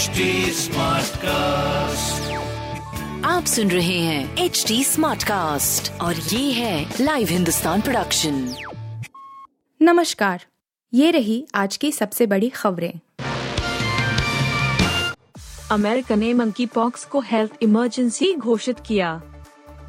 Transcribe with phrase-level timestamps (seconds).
[0.00, 0.36] HD
[1.16, 2.32] cast
[3.26, 8.54] आप सुन रहे हैं एच डी स्मार्ट कास्ट और ये है लाइव हिंदुस्तान प्रोडक्शन
[9.82, 10.44] नमस्कार
[10.94, 12.92] ये रही आज की सबसे बड़ी खबरें।
[15.72, 19.22] अमेरिका ने मंकी पॉक्स को हेल्थ इमरजेंसी घोषित किया।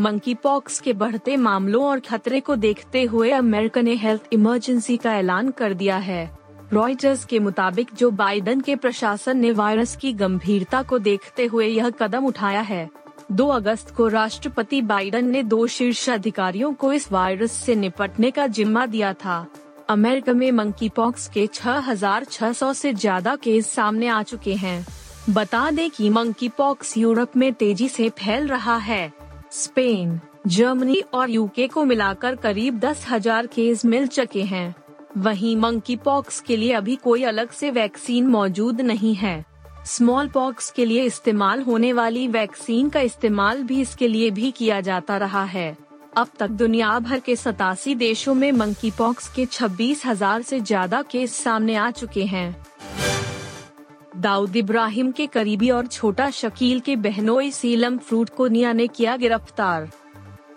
[0.00, 5.14] मंकी पॉक्स के बढ़ते मामलों और खतरे को देखते हुए अमेरिका ने हेल्थ इमरजेंसी का
[5.14, 6.39] ऐलान कर दिया है।
[6.72, 11.88] रॉयटर्स के मुताबिक जो बाइडन के प्रशासन ने वायरस की गंभीरता को देखते हुए यह
[11.90, 12.88] कदम उठाया है
[13.32, 18.46] 2 अगस्त को राष्ट्रपति बाइडन ने दो शीर्ष अधिकारियों को इस वायरस से निपटने का
[18.48, 19.46] जिम्मा दिया था।
[19.88, 24.84] अमेरिका में मंकी पॉक्स के 6,600 से ज़्यादा केस सामने आ चुके हैं।
[25.30, 29.12] बता दें कि मंकी पॉक्स यूरोप में तेज़ी से फैल रहा है।
[29.52, 34.74] स्पेन जर्मनी और यूके को मिलाकर करीब दस हज़ार केस मिल चुके हैं।
[35.18, 39.44] वहीं मंकी पॉक्स के लिए अभी कोई अलग से वैक्सीन मौजूद नहीं है।
[39.86, 44.80] स्मॉल पॉक्स के लिए इस्तेमाल होने वाली वैक्सीन का इस्तेमाल भी इसके लिए भी किया
[44.80, 45.76] जाता रहा है।
[46.16, 51.02] अब तक दुनिया भर के सतासी देशों में मंकी पॉक्स के छब्बीस हज़ार ऐसी ज़्यादा
[51.02, 52.64] केस सामने आ चुके हैं।
[54.16, 59.16] दाऊद इब्राहिम के करीबी और छोटा शकील के बहनोई सीलम फ्रूट को निया ने किया
[59.16, 59.88] गिरफ़्तार।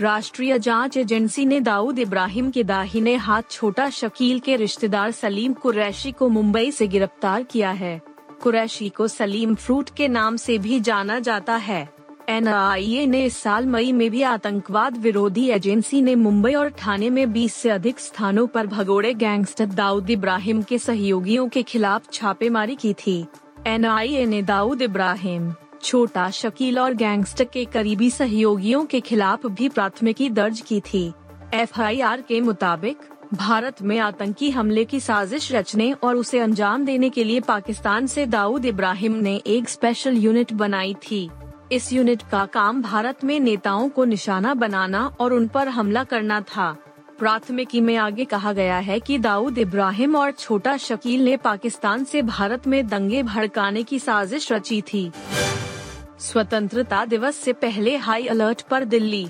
[0.00, 6.12] राष्ट्रीय जाँच एजेंसी ने दाऊद इब्राहिम के दाहिने हाथ छोटा शकील के रिश्तेदार सलीम कुरैशी
[6.12, 8.00] को मुंबई से गिरफ़्तार किया है।
[8.42, 11.88] कुरैशी को सलीम फ्रूट के नाम से भी जाना जाता है।
[12.28, 17.32] एनआईए ने इस साल मई में भी आतंकवाद विरोधी एजेंसी ने मुंबई और थाने में
[17.32, 22.94] 20 से अधिक स्थानों पर भगोड़े गैंगस्टर दाऊद इब्राहिम के सहयोगियों के खिलाफ छापेमारी की
[22.94, 23.24] थी।
[23.66, 30.30] एनआईए ने दाऊद इब्राहिम छोटा शकील और गैंगस्टर के करीबी सहयोगियों के खिलाफ भी प्राथमिकी
[30.30, 31.12] दर्ज की थी।
[31.54, 32.96] एफआईआर के मुताबिक,
[33.34, 38.26] भारत में आतंकी हमले की साजिश रचने और उसे अंजाम देने के लिए पाकिस्तान से
[38.26, 41.30] दाऊद इब्राहिम ने एक स्पेशल यूनिट बनाई थी।
[41.72, 46.40] इस यूनिट का काम भारत में नेताओं को निशाना बनाना और उन पर हमला करना
[46.40, 46.76] था।
[47.18, 52.22] प्राथमिकी में आगे कहा गया है कि दाऊद इब्राहिम और छोटा शकील ने पाकिस्तान से
[52.22, 55.10] भारत में दंगे भड़काने की साजिश रची थी।
[56.20, 59.28] स्वतंत्रता दिवस से पहले हाई अलर्ट पर दिल्ली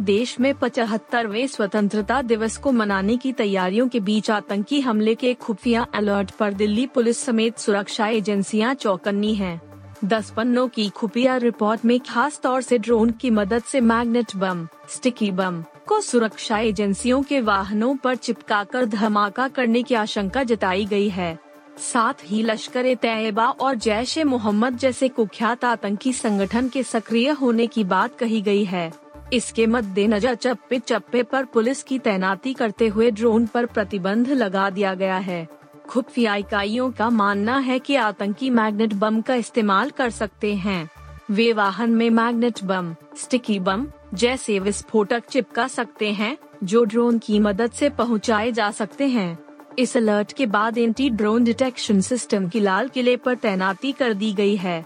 [0.00, 5.86] देश में पचहत्तरवे स्वतंत्रता दिवस को मनाने की तैयारियों के बीच आतंकी हमले के खुफिया
[5.94, 9.60] अलर्ट पर दिल्ली पुलिस समेत सुरक्षा एजेंसियाँ चौकन्नी हैं।
[10.04, 14.66] दस पन्नों की खुफिया रिपोर्ट में खास तौर से ड्रोन की मदद से मैग्नेट बम,
[14.88, 21.08] स्टिकी बम को सुरक्षा एजेंसियों के वाहनों पर चिपकाकर धमाका करने की आशंका जताई गई
[21.08, 21.38] है
[21.78, 27.30] साथ ही लश्कर ए तैयबा और जैश ए मोहम्मद जैसे कुख्यात आतंकी संगठन के सक्रिय
[27.30, 28.92] होने की बात कही गई है।
[29.32, 34.94] इसके मद्देनजर चप्पे चप्पे पर पुलिस की तैनाती करते हुए ड्रोन पर प्रतिबंध लगा दिया
[34.94, 35.48] गया है।
[35.88, 40.88] खुफिया इकाइयों का मानना है कि आतंकी मैग्नेट बम का इस्तेमाल कर सकते हैं।
[41.30, 47.38] वे वाहन में मैग्नेट बम, स्टिकी बम जैसे विस्फोटक चिपका सकते हैं, जो ड्रोन की
[47.38, 49.38] मदद से पहुँचाए जा सकते हैं।
[49.78, 54.32] इस अलर्ट के बाद एंटी ड्रोन डिटेक्शन सिस्टम की लाल किले पर तैनाती कर दी
[54.32, 54.84] गई है।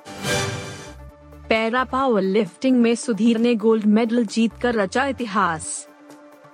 [1.49, 5.89] पैरा पावर लिफ्टिंग में सुधीर ने गोल्ड मेडल जीतकर रचा इतिहास।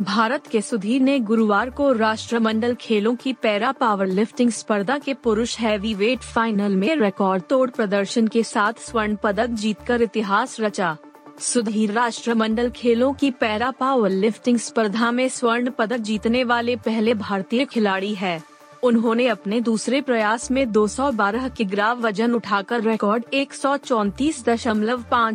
[0.03, 5.59] भारत के सुधीर ने गुरुवार को राष्ट्रमंडल खेलों की पैरा पावर लिफ्टिंग स्पर्धा के पुरुष
[5.59, 10.97] हैवी वेट फाइनल में रिकॉर्ड तोड़ प्रदर्शन के साथ स्वर्ण पदक जीतकर इतिहास रचा।
[11.43, 17.65] सुधीर राष्ट्रमंडल खेलों की पैरा पावर लिफ्टिंग स्पर्धा में स्वर्ण पदक जीतने वाले पहले भारतीय
[17.65, 18.43] खिलाड़ी है।
[18.83, 23.53] उन्होंने अपने दूसरे प्रयास में 212 किग्रा वज़न उठाकर रिकॉर्ड एक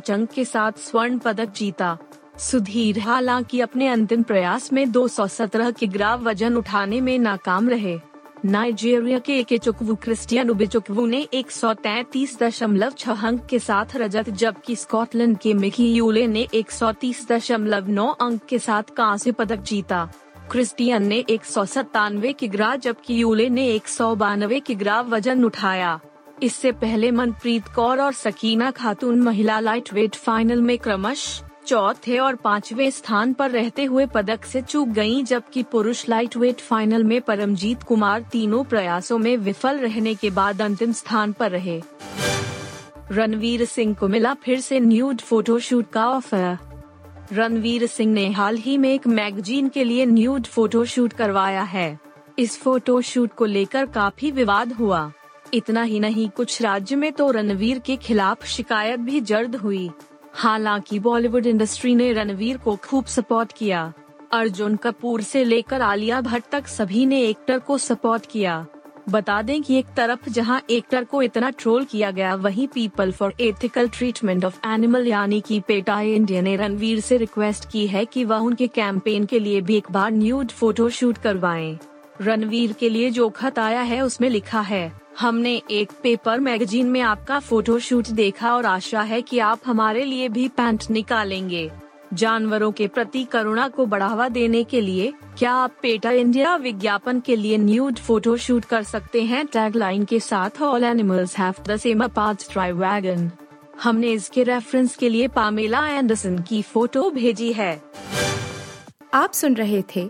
[0.09, 1.97] अंक के साथ स्वर्ण पदक जीता।
[2.37, 7.99] सुधीर हालाँकि अपने अंतिम प्रयास में 217 किग्रा वज़न उठाने में नाकाम रहे।
[8.45, 13.95] नाइजीरिया के एके चुकवू क्रिस्टियन उबिचुकवू ने एक सौ तैतीस दशमलव छह अंक के साथ
[13.95, 18.83] रजत, जबकि स्कॉटलैंड के मिकी यूले ने एक सौ तीस दशमलव नौ अंक के साथ
[18.83, 20.09] कांस्य पदक जीता।
[20.51, 25.01] क्रिस्टियन ने एक सौ सत्तानवे की किग्रा, जबकि यूले ने एक सौ बानवे की किग्रा
[25.01, 25.99] वज़न उठाया।
[26.43, 32.35] इससे पहले मनप्रीत कौर और सकीना खातून महिला लाइट वेट फाइनल में क्रमश चौथे और
[32.35, 37.19] पांचवे स्थान पर रहते हुए पदक से चूक गई जबकि पुरुष लाइट वेट फाइनल में
[37.21, 41.81] परमजीत कुमार तीनों प्रयासों में विफल रहने के बाद अंतिम स्थान पर रहे।
[43.11, 46.57] रणवीर सिंह को मिला फिर से न्यूड फोटोशूट का ऑफ़र
[47.33, 51.99] रणवीर सिंह ने हाल ही में एक मैगजीन के लिए न्यूड फोटोशूट करवाया है।
[52.39, 55.11] इस फोटोशूट को लेकर काफ़ी विवाद हुआ।
[55.53, 59.89] इतना ही नहीं, कुछ राज्य में तो रणवीर के खिलाफ शिकायत भी जर्द हुई।
[60.37, 63.81] हालाँकि बॉलीवुड इंडस्ट्री ने रणवीर को खूब सपोर्ट किया
[64.33, 68.65] अर्जुन कपूर से लेकर आलिया भट्ट तक सभी ने एक्टर को सपोर्ट किया
[69.09, 73.33] बता दें कि एक तरफ़ जहाँ एक्टर को इतना ट्रोल किया गया, वहीं people for
[73.41, 78.23] ethical treatment of animal यानी कि पेटा इंडिया ने रणवीर से रिक्वेस्ट की है कि
[78.23, 81.77] वह उनके कैंपेन के लिए भी एक बार न्यूड फ़ोटो शूट करवाएँ।
[82.21, 87.01] रणवीर के लिए जो खत आया है, उसमें लिखा है, हमने एक पेपर मैगजीन में
[87.01, 91.69] आपका फ़ोटो शूट देखा और आशा है कि आप हमारे लिए भी पैंट निकालेंगे।
[92.13, 97.35] जानवरों के प्रति करुणा को बढ़ावा देने के लिए, क्या आप पेटा इंडिया विज्ञापन के
[97.35, 99.45] लिए न्यूड फ़ोटो शूट कर सकते हैं?
[99.45, 103.29] टैगलाइन के साथ all animals have the same wagon
[103.83, 107.81] हमने इसके रेफरेंस के लिए पामेला एंडरसन की फ़ोटो भेजी है।
[109.13, 110.09] आप सुन रहे थे